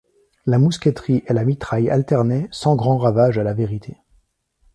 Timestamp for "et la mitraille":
1.27-1.91